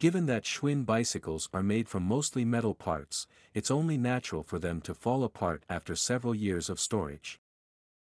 Given 0.00 0.26
that 0.26 0.44
Schwinn 0.44 0.86
bicycles 0.86 1.48
are 1.52 1.62
made 1.62 1.88
from 1.88 2.04
mostly 2.04 2.44
metal 2.44 2.72
parts, 2.72 3.26
it's 3.52 3.68
only 3.68 3.98
natural 3.98 4.44
for 4.44 4.60
them 4.60 4.80
to 4.82 4.94
fall 4.94 5.24
apart 5.24 5.64
after 5.68 5.96
several 5.96 6.36
years 6.36 6.70
of 6.70 6.78
storage. 6.78 7.40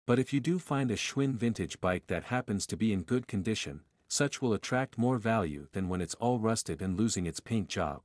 But 0.05 0.19
if 0.19 0.33
you 0.33 0.40
do 0.40 0.59
find 0.59 0.90
a 0.90 0.97
Schwinn 0.97 1.37
vintage 1.37 1.81
bike 1.81 2.09
that 2.09 2.25
happens 2.25 2.66
to 2.66 2.76
be 2.76 2.93
in 2.93 3.05
good 3.05 3.28
condition, 3.28 3.83
such 4.09 4.43
will 4.43 4.52
attract 4.52 4.99
more 4.99 5.19
value 5.19 5.69
than 5.73 5.88
when 5.88 6.00
it's 6.00 6.14
all 6.14 6.40
rusted 6.40 6.83
and 6.83 6.99
losing 6.99 7.25
its 7.25 7.38
paint 7.38 7.69
job. 7.69 8.02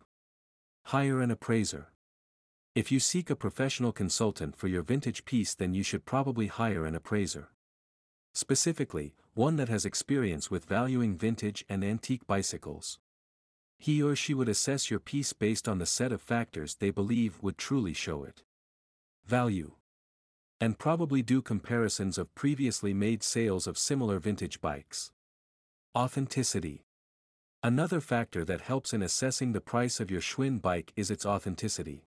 Hire 0.85 1.19
an 1.19 1.31
appraiser. 1.31 1.87
If 2.75 2.91
you 2.91 2.99
seek 2.99 3.31
a 3.31 3.35
professional 3.35 3.91
consultant 3.91 4.55
for 4.55 4.67
your 4.67 4.83
vintage 4.83 5.25
piece 5.25 5.55
then 5.55 5.73
you 5.73 5.81
should 5.81 6.05
probably 6.05 6.47
hire 6.47 6.85
an 6.85 6.93
appraiser. 6.93 7.49
Specifically, 8.35 9.15
one 9.33 9.55
that 9.55 9.69
has 9.69 9.85
experience 9.85 10.51
with 10.51 10.65
valuing 10.65 11.17
vintage 11.17 11.65
and 11.67 11.83
antique 11.83 12.27
bicycles. 12.27 12.99
He 13.81 14.03
or 14.03 14.15
she 14.15 14.35
would 14.35 14.47
assess 14.47 14.91
your 14.91 14.99
piece 14.99 15.33
based 15.33 15.67
on 15.67 15.79
the 15.79 15.87
set 15.87 16.11
of 16.11 16.21
factors 16.21 16.75
they 16.75 16.91
believe 16.91 17.41
would 17.41 17.57
truly 17.57 17.95
show 17.95 18.23
it. 18.23 18.43
Value 19.25 19.71
and 20.59 20.77
probably 20.77 21.23
do 21.23 21.41
comparisons 21.41 22.19
of 22.19 22.35
previously 22.35 22.93
made 22.93 23.23
sales 23.23 23.65
of 23.65 23.79
similar 23.79 24.19
vintage 24.19 24.61
bikes. 24.61 25.11
Authenticity. 25.97 26.83
Another 27.63 27.99
factor 27.99 28.45
that 28.45 28.61
helps 28.61 28.93
in 28.93 29.01
assessing 29.01 29.53
the 29.53 29.59
price 29.59 29.99
of 29.99 30.11
your 30.11 30.21
Schwinn 30.21 30.61
bike 30.61 30.93
is 30.95 31.09
its 31.09 31.25
authenticity. 31.25 32.05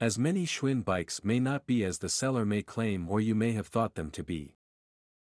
As 0.00 0.16
many 0.16 0.46
Schwinn 0.46 0.84
bikes 0.84 1.24
may 1.24 1.40
not 1.40 1.66
be 1.66 1.82
as 1.82 1.98
the 1.98 2.08
seller 2.08 2.44
may 2.44 2.62
claim 2.62 3.08
or 3.08 3.20
you 3.20 3.34
may 3.34 3.50
have 3.50 3.66
thought 3.66 3.96
them 3.96 4.12
to 4.12 4.22
be. 4.22 4.54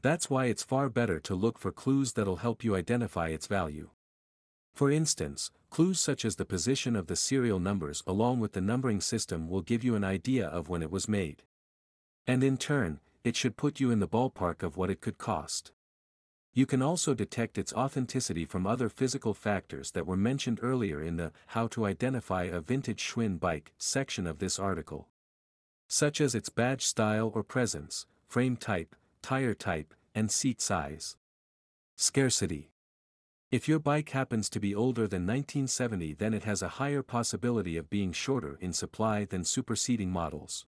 That's 0.02 0.30
why 0.30 0.46
it's 0.46 0.64
far 0.64 0.88
better 0.88 1.20
to 1.20 1.36
look 1.36 1.60
for 1.60 1.74
clues 1.74 2.14
that'll 2.14 2.38
help 2.38 2.64
you 2.64 2.78
identify 2.78 3.28
its 3.28 3.48
value. 3.48 3.90
For 4.80 4.90
instance, 4.90 5.52
clues 5.70 6.00
such 6.00 6.24
as 6.24 6.38
the 6.38 6.46
position 6.46 6.96
of 6.96 7.08
the 7.08 7.18
serial 7.18 7.60
numbers 7.60 8.02
along 8.08 8.40
with 8.40 8.54
the 8.54 8.62
numbering 8.62 9.02
system 9.02 9.50
will 9.50 9.60
give 9.62 9.84
you 9.84 9.94
an 9.94 10.06
idea 10.06 10.48
of 10.48 10.70
when 10.70 10.82
it 10.82 10.90
was 10.90 11.10
made. 11.10 11.44
And 12.26 12.46
in 12.46 12.56
turn, 12.56 13.02
it 13.26 13.36
should 13.36 13.58
put 13.58 13.82
you 13.82 13.92
in 13.92 14.00
the 14.00 14.08
ballpark 14.08 14.64
of 14.64 14.78
what 14.78 14.90
it 14.90 15.02
could 15.02 15.18
cost. 15.18 15.74
You 16.54 16.66
can 16.66 16.82
also 16.82 17.14
detect 17.14 17.58
its 17.58 17.74
authenticity 17.74 18.46
from 18.46 18.66
other 18.66 18.88
physical 18.88 19.34
factors 19.34 19.92
that 19.92 20.08
were 20.08 20.16
mentioned 20.16 20.62
earlier 20.62 21.04
in 21.04 21.18
the 21.18 21.34
How 21.48 21.68
to 21.68 21.86
Identify 21.86 22.44
a 22.44 22.62
Vintage 22.62 23.04
Schwinn 23.04 23.38
Bike 23.38 23.74
section 23.78 24.26
of 24.26 24.40
this 24.40 24.58
article. 24.58 25.10
Such 25.90 26.22
as 26.22 26.34
its 26.34 26.48
badge 26.48 26.86
style 26.86 27.34
or 27.36 27.44
presence, 27.44 28.06
frame 28.30 28.56
type, 28.56 28.96
tire 29.22 29.56
type, 29.56 29.94
and 30.16 30.32
seat 30.32 30.62
size. 30.62 31.18
Scarcity. 31.98 32.69
If 33.52 33.68
your 33.68 33.80
bike 33.80 34.10
happens 34.10 34.48
to 34.52 34.60
be 34.60 34.76
older 34.76 35.08
than 35.08 35.26
1970 35.26 36.14
then 36.14 36.36
it 36.36 36.44
has 36.44 36.62
a 36.62 36.78
higher 36.78 37.02
possibility 37.02 37.78
of 37.78 37.90
being 37.90 38.12
shorter 38.12 38.60
in 38.62 38.74
supply 38.74 39.26
than 39.26 39.44
superseding 39.44 40.12
models. 40.12 40.68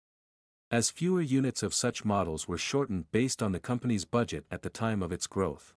As 0.72 0.90
fewer 0.90 1.22
units 1.22 1.62
of 1.62 1.72
such 1.72 2.04
models 2.04 2.48
were 2.48 2.58
shortened 2.58 3.12
based 3.12 3.44
on 3.44 3.52
the 3.52 3.60
company's 3.60 4.04
budget 4.04 4.44
at 4.50 4.62
the 4.62 4.70
time 4.70 5.04
of 5.04 5.12
its 5.12 5.28
growth. 5.28 5.72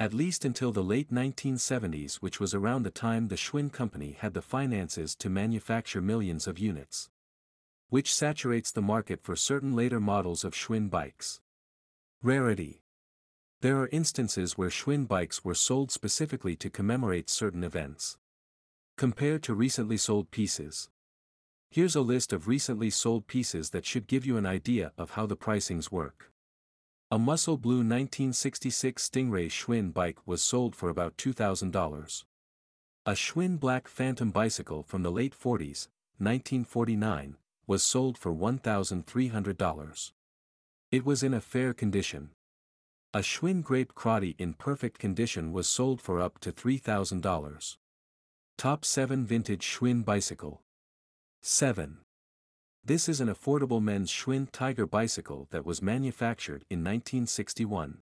At 0.00 0.12
least 0.12 0.44
until 0.44 0.72
the 0.72 0.82
late 0.82 1.12
1970s 1.12 2.16
which 2.16 2.40
was 2.40 2.52
around 2.52 2.82
the 2.82 2.90
time 2.90 3.28
the 3.28 3.36
Schwinn 3.36 3.72
company 3.72 4.16
had 4.18 4.34
the 4.34 4.42
finances 4.42 5.14
to 5.16 5.30
manufacture 5.30 6.00
millions 6.00 6.48
of 6.48 6.58
units. 6.58 7.10
Which 7.90 8.12
saturates 8.12 8.72
the 8.72 8.82
market 8.82 9.22
for 9.22 9.36
certain 9.36 9.76
later 9.76 10.00
models 10.00 10.42
of 10.42 10.52
Schwinn 10.52 10.90
bikes. 10.90 11.40
Rarity. 12.24 12.82
There 13.60 13.80
are 13.80 13.88
instances 13.88 14.56
where 14.56 14.68
Schwinn 14.70 15.08
bikes 15.08 15.44
were 15.44 15.54
sold 15.54 15.90
specifically 15.90 16.54
to 16.54 16.70
commemorate 16.70 17.28
certain 17.28 17.64
events. 17.64 18.16
Compared 18.96 19.42
to 19.42 19.54
recently 19.54 19.96
sold 19.96 20.30
pieces. 20.30 20.88
Here's 21.68 21.96
a 21.96 22.00
list 22.00 22.32
of 22.32 22.46
recently 22.46 22.88
sold 22.88 23.26
pieces 23.26 23.70
that 23.70 23.84
should 23.84 24.06
give 24.06 24.24
you 24.24 24.36
an 24.36 24.46
idea 24.46 24.92
of 24.96 25.10
how 25.12 25.26
the 25.26 25.36
pricings 25.36 25.90
work. 25.90 26.30
A 27.10 27.18
muscle 27.18 27.56
blue 27.56 27.78
1966 27.78 29.08
Stingray 29.08 29.50
Schwinn 29.50 29.92
bike 29.92 30.24
was 30.24 30.40
sold 30.40 30.76
for 30.76 30.88
about 30.88 31.16
$2,000. 31.16 32.24
A 33.06 33.12
Schwinn 33.12 33.58
black 33.58 33.88
Phantom 33.88 34.30
bicycle 34.30 34.84
from 34.84 35.02
the 35.02 35.10
late 35.10 35.34
40s, 35.36 35.88
1949, 36.18 37.36
was 37.66 37.82
sold 37.82 38.16
for 38.16 38.32
$1,300. 38.32 40.12
It 40.92 41.04
was 41.04 41.24
in 41.24 41.34
a 41.34 41.40
fair 41.40 41.74
condition. 41.74 42.30
A 43.14 43.20
Schwinn 43.20 43.62
Grape 43.62 43.94
Krate 43.94 44.38
in 44.38 44.52
perfect 44.52 44.98
condition 44.98 45.50
was 45.50 45.66
sold 45.66 46.02
for 46.02 46.20
up 46.20 46.38
to 46.40 46.52
$3,000. 46.52 47.78
Top 48.58 48.84
7 48.84 49.24
Vintage 49.24 49.64
Schwinn 49.64 50.04
Bicycle 50.04 50.60
7. 51.40 52.00
This 52.84 53.08
is 53.08 53.22
an 53.22 53.28
affordable 53.28 53.80
men's 53.80 54.12
Schwinn 54.12 54.52
Tiger 54.52 54.86
bicycle 54.86 55.48
that 55.50 55.64
was 55.64 55.80
manufactured 55.80 56.66
in 56.68 56.80
1961. 56.80 58.02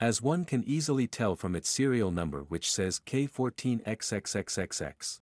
As 0.00 0.20
one 0.20 0.44
can 0.44 0.64
easily 0.64 1.06
tell 1.06 1.36
from 1.36 1.54
its 1.54 1.70
serial 1.70 2.10
number 2.10 2.40
which 2.40 2.68
says 2.68 3.00
K14XXXXX. 3.06 5.20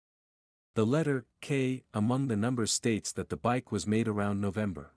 The 0.75 0.85
letter 0.85 1.25
K 1.41 1.85
among 1.95 2.29
the 2.29 2.37
numbers 2.37 2.71
states 2.71 3.13
that 3.13 3.31
the 3.31 3.39
bike 3.39 3.73
was 3.73 3.87
made 3.87 4.09
around 4.09 4.43
November. 4.43 4.93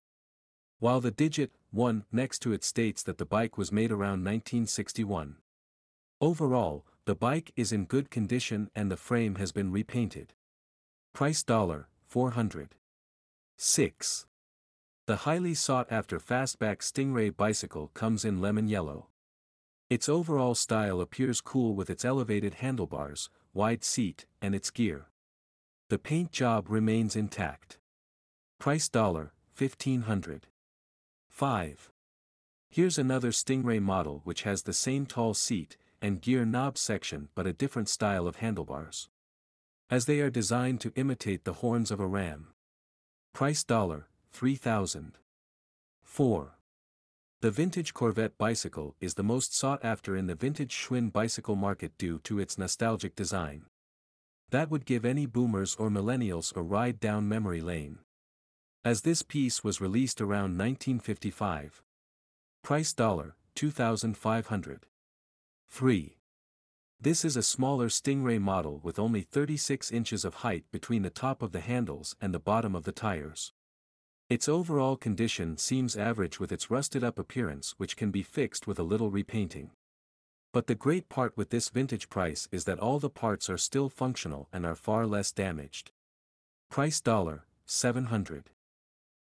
While 0.78 1.00
the 1.00 1.10
digit 1.10 1.52
1 1.74 2.04
next 2.12 2.38
to 2.38 2.52
it 2.52 2.62
states 2.62 3.02
that 3.02 3.18
the 3.18 3.26
bike 3.26 3.58
was 3.58 3.72
made 3.72 3.90
around 3.90 4.24
1961. 4.24 5.36
Overall, 6.20 6.86
the 7.04 7.16
bike 7.16 7.52
is 7.56 7.72
in 7.72 7.84
good 7.84 8.10
condition 8.10 8.70
and 8.76 8.90
the 8.90 8.96
frame 8.96 9.34
has 9.34 9.50
been 9.50 9.72
repainted. 9.72 10.34
Price 11.12 11.42
dollar 11.42 11.88
400. 12.06 12.76
6. 13.56 14.26
The 15.06 15.16
highly 15.16 15.52
sought 15.54 15.90
after 15.90 16.20
fastback 16.20 16.78
Stingray 16.78 17.36
bicycle 17.36 17.88
comes 17.88 18.24
in 18.24 18.40
lemon 18.40 18.68
yellow. 18.68 19.08
Its 19.90 20.08
overall 20.08 20.54
style 20.54 21.00
appears 21.00 21.40
cool 21.40 21.74
with 21.74 21.90
its 21.90 22.04
elevated 22.04 22.54
handlebars, 22.54 23.30
wide 23.52 23.82
seat, 23.82 24.26
and 24.40 24.54
its 24.54 24.70
gear. 24.70 25.06
The 25.90 25.98
paint 25.98 26.30
job 26.30 26.66
remains 26.68 27.16
intact. 27.16 27.78
Price 28.60 28.88
dollar 28.88 29.32
1500. 29.58 30.46
5. 31.34 31.90
Here's 32.70 32.96
another 32.96 33.32
Stingray 33.32 33.82
model 33.82 34.20
which 34.22 34.44
has 34.44 34.62
the 34.62 34.72
same 34.72 35.04
tall 35.04 35.34
seat 35.34 35.76
and 36.00 36.22
gear 36.22 36.44
knob 36.44 36.78
section 36.78 37.28
but 37.34 37.44
a 37.44 37.52
different 37.52 37.88
style 37.88 38.28
of 38.28 38.36
handlebars 38.36 39.08
as 39.90 40.06
they 40.06 40.20
are 40.20 40.30
designed 40.30 40.80
to 40.80 40.92
imitate 40.94 41.42
the 41.42 41.54
horns 41.54 41.90
of 41.90 41.98
a 41.98 42.06
ram. 42.06 42.52
Price 43.32 43.64
dollar, 43.64 44.06
3000. 44.30 45.18
4. 46.04 46.56
The 47.40 47.50
vintage 47.50 47.92
Corvette 47.94 48.38
bicycle 48.38 48.94
is 49.00 49.14
the 49.14 49.24
most 49.24 49.56
sought 49.56 49.84
after 49.84 50.16
in 50.16 50.28
the 50.28 50.36
vintage 50.36 50.72
Schwinn 50.72 51.12
bicycle 51.12 51.56
market 51.56 51.98
due 51.98 52.20
to 52.20 52.38
its 52.38 52.58
nostalgic 52.58 53.16
design. 53.16 53.64
That 54.50 54.70
would 54.70 54.86
give 54.86 55.04
any 55.04 55.26
boomers 55.26 55.74
or 55.74 55.90
millennials 55.90 56.54
a 56.54 56.62
ride 56.62 57.00
down 57.00 57.28
memory 57.28 57.60
lane. 57.60 58.03
As 58.86 59.00
this 59.00 59.22
piece 59.22 59.64
was 59.64 59.80
released 59.80 60.20
around 60.20 60.58
1955. 60.58 61.82
Price 62.62 62.92
dollar, 62.92 63.34
2500. 63.54 64.86
3. 65.70 66.18
This 67.00 67.24
is 67.24 67.34
a 67.34 67.42
smaller 67.42 67.88
Stingray 67.88 68.38
model 68.38 68.80
with 68.82 68.98
only 68.98 69.22
36 69.22 69.90
inches 69.90 70.22
of 70.22 70.34
height 70.34 70.64
between 70.70 71.00
the 71.00 71.08
top 71.08 71.40
of 71.40 71.52
the 71.52 71.60
handles 71.60 72.14
and 72.20 72.34
the 72.34 72.38
bottom 72.38 72.74
of 72.74 72.84
the 72.84 72.92
tires. 72.92 73.54
Its 74.28 74.50
overall 74.50 74.98
condition 74.98 75.56
seems 75.56 75.96
average 75.96 76.38
with 76.38 76.52
its 76.52 76.70
rusted-up 76.70 77.18
appearance 77.18 77.74
which 77.78 77.96
can 77.96 78.10
be 78.10 78.22
fixed 78.22 78.66
with 78.66 78.78
a 78.78 78.82
little 78.82 79.10
repainting. 79.10 79.70
But 80.52 80.66
the 80.66 80.74
great 80.74 81.08
part 81.08 81.38
with 81.38 81.48
this 81.48 81.70
vintage 81.70 82.10
price 82.10 82.48
is 82.52 82.66
that 82.66 82.80
all 82.80 82.98
the 82.98 83.08
parts 83.08 83.48
are 83.48 83.56
still 83.56 83.88
functional 83.88 84.46
and 84.52 84.66
are 84.66 84.76
far 84.76 85.06
less 85.06 85.32
damaged. 85.32 85.90
Price 86.68 87.00
dollar, 87.00 87.46
700. 87.64 88.50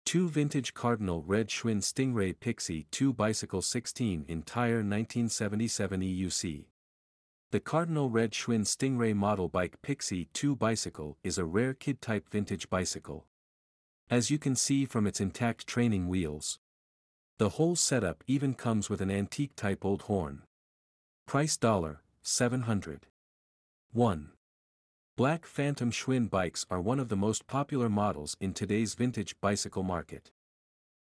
2 0.08 0.30
Vintage 0.30 0.74
Cardinal 0.74 1.22
Red 1.22 1.50
Schwinn 1.50 1.82
Stingray 1.82 2.34
Pixie 2.40 2.88
2 2.92 3.12
Bicycle 3.12 3.62
16 3.62 4.24
in 4.30 4.42
Tire 4.42 4.76
1977 4.76 6.00
EUC. 6.00 6.64
The 7.52 7.60
Cardinal 7.60 8.10
Red 8.10 8.32
Schwinn 8.32 8.62
Stingray 8.62 9.14
model 9.14 9.50
bike 9.50 9.82
Pixie 9.82 10.30
2 10.32 10.56
bicycle 10.56 11.18
is 11.26 11.38
a 11.38 11.44
rare 11.44 11.74
kid-type 11.74 12.30
vintage 12.30 12.70
bicycle. 12.70 13.26
As 14.10 14.32
you 14.32 14.40
can 14.40 14.56
see 14.56 14.86
from 14.86 15.08
its 15.08 15.20
intact 15.20 15.68
training 15.68 16.08
wheels. 16.08 16.58
The 17.38 17.50
whole 17.50 17.76
setup 17.76 18.24
even 18.28 18.54
comes 18.54 18.90
with 18.90 19.02
an 19.02 19.12
antique-type 19.12 19.84
old 19.84 20.04
horn. 20.04 20.44
Price 21.26 21.58
dollar, 21.58 22.02
700. 22.22 23.08
1. 23.92 24.30
Black 25.18 25.48
Phantom 25.48 25.90
Schwinn 25.90 26.30
bikes 26.30 26.64
are 26.70 26.80
one 26.80 27.00
of 27.00 27.10
the 27.10 27.16
most 27.16 27.48
popular 27.48 27.90
models 27.90 28.38
in 28.40 28.54
today's 28.54 28.94
vintage 28.94 29.36
bicycle 29.42 29.82
market. 29.82 30.30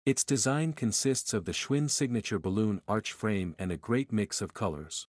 Its 0.04 0.23
design 0.23 0.75
consists 0.75 1.33
of 1.33 1.47
the 1.47 1.52
Schwinn 1.52 1.88
signature 1.88 2.38
balloon 2.38 2.83
arch 2.87 3.11
frame 3.14 3.57
and 3.59 3.73
a 3.73 3.78
great 3.78 4.12
mix 4.12 4.42
of 4.42 4.52
colors 4.52 5.09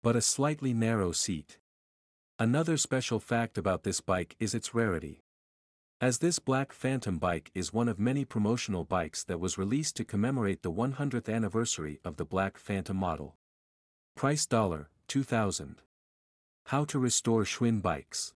but 0.00 0.14
a 0.14 0.20
slightly 0.22 0.72
narrow 0.72 1.10
seat. 1.10 1.58
Another 2.38 2.76
special 2.76 3.18
fact 3.18 3.58
about 3.58 3.82
this 3.82 4.00
bike 4.00 4.36
is 4.38 4.54
its 4.54 4.74
rarity. 4.74 5.24
As 6.00 6.18
this 6.18 6.38
Black 6.38 6.72
Phantom 6.72 7.18
bike 7.18 7.50
is 7.52 7.72
one 7.72 7.88
of 7.88 7.98
many 7.98 8.24
promotional 8.24 8.84
bikes 8.84 9.24
that 9.24 9.40
was 9.40 9.58
released 9.58 9.96
to 9.96 10.04
commemorate 10.04 10.62
the 10.62 10.70
100th 10.70 11.28
anniversary 11.28 11.98
of 12.04 12.16
the 12.16 12.24
Black 12.24 12.56
Phantom 12.56 12.96
model. 12.96 13.34
Price 14.14 14.46
dollar, 14.46 14.88
2000. 15.08 15.82
How 16.70 16.84
to 16.84 17.00
restore 17.00 17.42
Schwinn 17.42 17.82
bikes. 17.82 18.32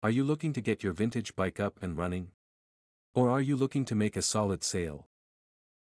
Are 0.00 0.10
you 0.10 0.22
looking 0.22 0.52
to 0.52 0.60
get 0.60 0.84
your 0.84 0.92
vintage 0.92 1.34
bike 1.34 1.58
up 1.58 1.82
and 1.82 1.98
running? 1.98 2.28
Or 3.16 3.30
are 3.30 3.40
you 3.40 3.56
looking 3.56 3.84
to 3.86 3.96
make 3.96 4.14
a 4.14 4.22
solid 4.22 4.62
sale? 4.62 5.08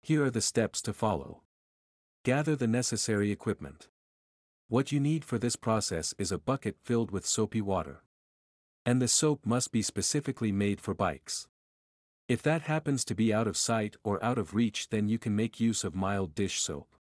Here 0.01 0.23
are 0.23 0.31
the 0.31 0.39
steps 0.39 0.81
to 0.83 0.93
follow. 0.93 1.41
Gather 2.23 2.55
the 2.55 2.65
necessary 2.65 3.29
equipment. 3.29 3.89
What 4.69 4.93
you 4.93 5.01
need 5.01 5.25
for 5.25 5.37
this 5.37 5.57
process 5.57 6.15
is 6.17 6.31
a 6.31 6.37
bucket 6.37 6.77
filled 6.81 7.11
with 7.11 7.25
soapy 7.25 7.61
water. 7.61 8.03
And 8.85 9.01
the 9.01 9.09
soap 9.09 9.45
must 9.45 9.73
be 9.73 9.81
specifically 9.81 10.53
made 10.53 10.79
for 10.79 10.93
bikes. 10.93 11.49
If 12.29 12.41
that 12.43 12.61
happens 12.61 13.03
to 13.03 13.15
be 13.15 13.33
out 13.33 13.47
of 13.47 13.57
sight 13.57 13.97
or 14.01 14.23
out 14.23 14.37
of 14.37 14.55
reach 14.55 14.87
then 14.91 15.09
you 15.09 15.19
can 15.19 15.35
make 15.35 15.59
use 15.59 15.83
of 15.83 15.93
mild 15.93 16.35
dish 16.35 16.61
soap. 16.61 16.95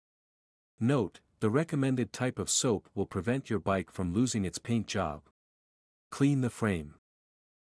Note, 0.81 1.21
the 1.39 1.49
recommended 1.49 2.11
type 2.13 2.39
of 2.39 2.49
soap 2.49 2.89
will 2.95 3.05
prevent 3.05 3.49
your 3.49 3.59
bike 3.59 3.91
from 3.91 4.13
losing 4.13 4.45
its 4.45 4.57
paint 4.57 4.87
job. 4.87 5.21
Clean 6.11 6.41
the 6.41 6.49
frame. 6.49 6.95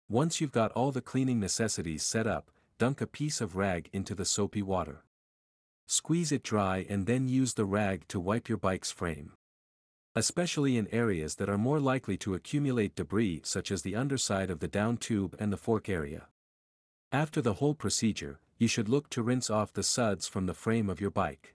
Once 0.07 0.39
you've 0.39 0.51
got 0.51 0.71
all 0.73 0.91
the 0.91 1.01
cleaning 1.01 1.39
necessities 1.39 2.03
set 2.03 2.27
up, 2.27 2.51
dunk 2.77 3.01
a 3.01 3.07
piece 3.07 3.41
of 3.41 3.55
rag 3.55 3.89
into 3.91 4.13
the 4.13 4.25
soapy 4.25 4.61
water. 4.61 5.03
Squeeze 5.87 6.31
it 6.31 6.43
dry 6.43 6.85
and 6.89 7.05
then 7.05 7.27
use 7.27 7.53
the 7.55 7.65
rag 7.65 8.07
to 8.07 8.19
wipe 8.19 8.49
your 8.49 8.57
bike's 8.57 8.91
frame. 8.91 9.33
especially 10.15 10.77
in 10.77 10.87
areas 10.93 11.35
that 11.35 11.49
are 11.49 11.57
more 11.57 11.79
likely 11.79 12.15
to 12.17 12.33
accumulate 12.33 12.95
debris 12.95 13.41
such 13.43 13.69
as 13.71 13.81
the 13.81 13.95
underside 13.95 14.49
of 14.49 14.59
the 14.59 14.67
down 14.67 14.95
tube 14.97 15.35
and 15.39 15.51
the 15.51 15.57
fork 15.57 15.89
area. 15.89 16.27
After 17.11 17.41
the 17.41 17.55
whole 17.55 17.75
procedure, 17.75 18.39
you 18.57 18.67
should 18.67 18.87
look 18.87 19.09
to 19.09 19.21
rinse 19.21 19.49
off 19.49 19.73
the 19.73 19.83
suds 19.83 20.27
from 20.27 20.45
the 20.45 20.53
frame 20.53 20.89
of 20.89 21.01
your 21.01 21.11
bike. 21.11 21.54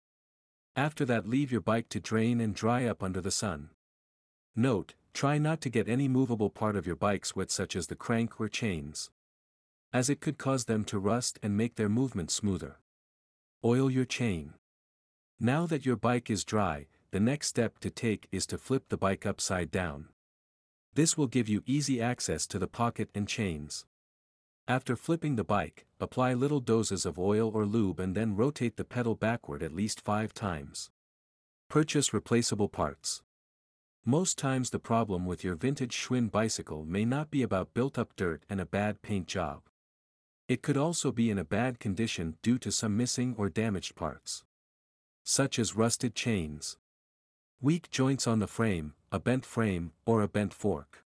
After 0.76 1.06
that 1.06 1.26
leave 1.26 1.50
your 1.50 1.62
bike 1.62 1.88
to 1.88 2.00
drain 2.00 2.38
and 2.38 2.54
dry 2.54 2.84
up 2.84 3.02
under 3.02 3.22
the 3.22 3.30
sun. 3.30 3.70
Note, 4.54 4.94
try 5.14 5.38
not 5.38 5.62
to 5.62 5.70
get 5.70 5.88
any 5.88 6.06
movable 6.06 6.50
part 6.50 6.76
of 6.76 6.86
your 6.86 6.96
bikes 6.96 7.34
wet 7.34 7.50
such 7.50 7.74
as 7.74 7.86
the 7.86 7.96
crank 7.96 8.38
or 8.38 8.48
chains. 8.48 9.10
As 9.90 10.10
it 10.10 10.20
could 10.20 10.36
cause 10.36 10.66
them 10.66 10.84
to 10.84 10.98
rust 10.98 11.38
and 11.42 11.56
make 11.56 11.76
their 11.76 11.88
movement 11.88 12.30
smoother. 12.30 12.76
Oil 13.64 13.90
your 13.90 14.04
chain. 14.04 14.52
Now 15.40 15.66
that 15.66 15.86
your 15.86 15.96
bike 15.96 16.28
is 16.28 16.44
dry, 16.44 16.88
the 17.10 17.20
next 17.20 17.46
step 17.46 17.78
to 17.78 17.90
take 17.90 18.28
is 18.30 18.46
to 18.48 18.58
flip 18.58 18.90
the 18.90 18.98
bike 18.98 19.24
upside 19.24 19.70
down. 19.70 20.08
This 20.92 21.16
will 21.16 21.26
give 21.26 21.48
you 21.48 21.62
easy 21.64 22.02
access 22.02 22.46
to 22.48 22.58
the 22.58 22.68
pocket 22.68 23.08
and 23.14 23.26
chains. 23.26 23.86
After 24.68 24.96
flipping 24.96 25.36
the 25.36 25.44
bike, 25.44 25.86
apply 26.00 26.34
little 26.34 26.58
doses 26.58 27.06
of 27.06 27.20
oil 27.20 27.52
or 27.54 27.64
lube 27.64 28.00
and 28.00 28.16
then 28.16 28.34
rotate 28.34 28.76
the 28.76 28.84
pedal 28.84 29.14
backward 29.14 29.62
at 29.62 29.72
least 29.72 30.00
5 30.00 30.34
times. 30.34 30.90
Purchase 31.68 32.12
replaceable 32.12 32.68
parts. 32.68 33.22
Most 34.04 34.36
times 34.36 34.70
the 34.70 34.80
problem 34.80 35.24
with 35.24 35.44
your 35.44 35.54
vintage 35.54 35.94
Schwinn 35.94 36.32
bicycle 36.32 36.84
may 36.84 37.04
not 37.04 37.30
be 37.30 37.44
about 37.44 37.74
built-up 37.74 38.16
dirt 38.16 38.42
and 38.50 38.60
a 38.60 38.66
bad 38.66 39.02
paint 39.02 39.28
job. 39.28 39.62
It 40.48 40.62
could 40.62 40.76
also 40.76 41.12
be 41.12 41.30
in 41.30 41.38
a 41.38 41.44
bad 41.44 41.78
condition 41.78 42.36
due 42.42 42.58
to 42.58 42.72
some 42.72 42.96
missing 42.96 43.36
or 43.38 43.48
damaged 43.48 43.94
parts. 43.94 44.42
Such 45.22 45.60
as 45.60 45.76
rusted 45.76 46.16
chains. 46.16 46.76
Weak 47.60 47.88
joints 47.90 48.26
on 48.26 48.40
the 48.40 48.48
frame, 48.48 48.94
a 49.12 49.20
bent 49.20 49.44
frame, 49.44 49.92
or 50.04 50.22
a 50.22 50.28
bent 50.28 50.52
fork. 50.52 51.04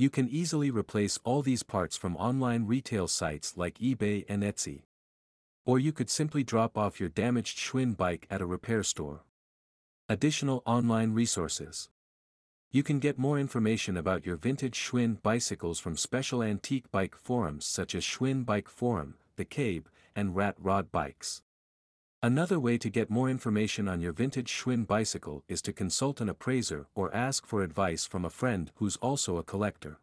You 0.00 0.08
can 0.08 0.30
easily 0.30 0.70
replace 0.70 1.18
all 1.24 1.42
these 1.42 1.62
parts 1.62 1.94
from 1.94 2.16
online 2.16 2.66
retail 2.66 3.06
sites 3.06 3.58
like 3.58 3.76
eBay 3.80 4.24
and 4.30 4.42
Etsy. 4.42 4.84
Or 5.66 5.78
you 5.78 5.92
could 5.92 6.08
simply 6.08 6.42
drop 6.42 6.78
off 6.78 6.98
your 6.98 7.10
damaged 7.10 7.58
Schwinn 7.58 7.98
bike 7.98 8.26
at 8.30 8.40
a 8.40 8.46
repair 8.46 8.82
store. 8.82 9.24
Additional 10.08 10.62
online 10.64 11.12
resources. 11.12 11.90
You 12.70 12.82
can 12.82 12.98
get 12.98 13.18
more 13.18 13.38
information 13.38 13.98
about 13.98 14.24
your 14.24 14.36
vintage 14.36 14.78
Schwinn 14.78 15.20
bicycles 15.20 15.78
from 15.78 15.98
special 15.98 16.42
antique 16.42 16.90
bike 16.90 17.14
forums 17.14 17.66
such 17.66 17.94
as 17.94 18.02
Schwinn 18.02 18.46
Bike 18.46 18.70
Forum, 18.70 19.16
The 19.36 19.44
Cabe, 19.44 19.84
and 20.16 20.34
Rat 20.34 20.54
Rod 20.58 20.90
Bikes. 20.90 21.42
Another 22.22 22.60
way 22.60 22.76
to 22.76 22.90
get 22.90 23.08
more 23.08 23.30
information 23.30 23.88
on 23.88 24.02
your 24.02 24.12
vintage 24.12 24.52
Schwinn 24.52 24.86
bicycle 24.86 25.42
is 25.48 25.62
to 25.62 25.72
consult 25.72 26.20
an 26.20 26.28
appraiser 26.28 26.86
or 26.94 27.14
ask 27.14 27.46
for 27.46 27.62
advice 27.62 28.04
from 28.04 28.26
a 28.26 28.30
friend 28.30 28.70
who's 28.74 28.96
also 28.96 29.38
a 29.38 29.42
collector. 29.42 29.98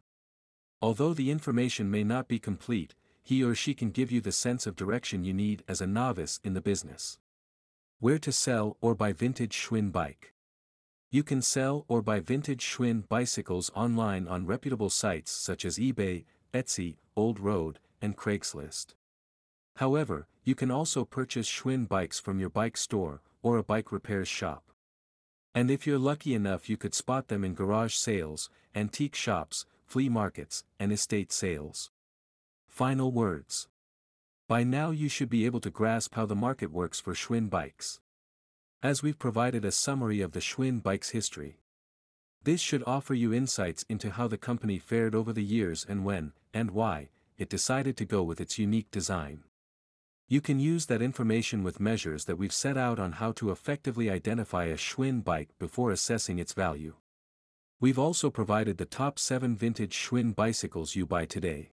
Although 0.82 1.14
the 1.14 1.30
information 1.30 1.88
may 1.88 2.02
not 2.02 2.26
be 2.26 2.40
complete, 2.40 2.96
he 3.22 3.44
or 3.44 3.54
she 3.54 3.72
can 3.72 3.90
give 3.90 4.10
you 4.10 4.20
the 4.20 4.32
sense 4.32 4.66
of 4.66 4.74
direction 4.74 5.22
you 5.22 5.32
need 5.32 5.62
as 5.68 5.80
a 5.80 5.86
novice 5.86 6.40
in 6.42 6.54
the 6.54 6.60
business. 6.60 7.18
Where 8.00 8.18
to 8.18 8.32
sell 8.32 8.76
or 8.80 8.96
buy 8.96 9.12
vintage 9.12 9.54
Schwinn 9.54 9.92
bike. 9.92 10.34
You 11.12 11.22
can 11.22 11.40
sell 11.40 11.84
or 11.86 12.02
buy 12.02 12.18
vintage 12.18 12.64
Schwinn 12.64 13.08
bicycles 13.08 13.70
online 13.76 14.26
on 14.26 14.44
reputable 14.44 14.90
sites 14.90 15.30
such 15.30 15.64
as 15.64 15.78
eBay, 15.78 16.24
Etsy, 16.52 16.96
Old 17.14 17.38
Road, 17.38 17.78
and 18.02 18.16
Craigslist. 18.16 18.94
However, 19.78 20.26
you 20.42 20.56
can 20.56 20.72
also 20.72 21.04
purchase 21.04 21.48
Schwinn 21.48 21.86
bikes 21.86 22.18
from 22.18 22.40
your 22.40 22.50
bike 22.50 22.76
store, 22.76 23.22
or 23.42 23.58
a 23.58 23.62
bike 23.62 23.92
repairs 23.92 24.26
shop. 24.26 24.64
And 25.54 25.70
if 25.70 25.86
you're 25.86 26.00
lucky 26.00 26.34
enough 26.34 26.68
you 26.68 26.76
could 26.76 26.96
spot 26.96 27.28
them 27.28 27.44
in 27.44 27.54
garage 27.54 27.94
sales, 27.94 28.50
antique 28.74 29.14
shops, 29.14 29.66
flea 29.86 30.08
markets, 30.08 30.64
and 30.80 30.90
estate 30.90 31.30
sales. 31.30 31.92
Final 32.66 33.12
words. 33.12 33.68
By 34.48 34.64
now 34.64 34.90
you 34.90 35.08
should 35.08 35.30
be 35.30 35.46
able 35.46 35.60
to 35.60 35.70
grasp 35.70 36.16
how 36.16 36.26
the 36.26 36.34
market 36.34 36.72
works 36.72 36.98
for 36.98 37.14
Schwinn 37.14 37.48
bikes. 37.48 38.00
As 38.82 39.00
we've 39.00 39.18
provided 39.18 39.64
a 39.64 39.70
summary 39.70 40.20
of 40.20 40.32
the 40.32 40.40
Schwinn 40.40 40.82
bike's 40.82 41.10
history. 41.10 41.60
This 42.42 42.60
should 42.60 42.82
offer 42.84 43.14
you 43.14 43.32
insights 43.32 43.84
into 43.88 44.10
how 44.10 44.26
the 44.26 44.38
company 44.38 44.80
fared 44.80 45.14
over 45.14 45.32
the 45.32 45.44
years 45.44 45.86
and 45.88 46.04
when, 46.04 46.32
and 46.52 46.72
why, 46.72 47.10
it 47.36 47.48
decided 47.48 47.96
to 47.98 48.04
go 48.04 48.24
with 48.24 48.40
its 48.40 48.58
unique 48.58 48.90
design. 48.90 49.44
You 50.30 50.42
can 50.42 50.60
use 50.60 50.84
that 50.86 51.00
information 51.00 51.62
with 51.62 51.80
measures 51.80 52.26
that 52.26 52.36
we've 52.36 52.52
set 52.52 52.76
out 52.76 52.98
on 52.98 53.12
how 53.12 53.32
to 53.32 53.50
effectively 53.50 54.10
identify 54.10 54.64
a 54.64 54.76
Schwinn 54.76 55.24
bike 55.24 55.48
before 55.58 55.90
assessing 55.90 56.38
its 56.38 56.52
value. 56.52 56.96
We've 57.80 57.98
also 57.98 58.28
provided 58.28 58.76
the 58.76 58.84
top 58.84 59.18
7 59.18 59.56
vintage 59.56 59.96
Schwinn 59.96 60.36
bicycles 60.36 60.94
you 60.94 61.06
buy 61.06 61.24
today. 61.24 61.70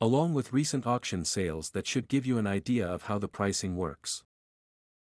Along 0.00 0.32
with 0.32 0.54
recent 0.54 0.86
auction 0.86 1.26
sales 1.26 1.70
that 1.72 1.86
should 1.86 2.08
give 2.08 2.24
you 2.24 2.38
an 2.38 2.46
idea 2.46 2.88
of 2.88 3.02
how 3.02 3.18
the 3.18 3.28
pricing 3.28 3.76
works. 3.76 4.24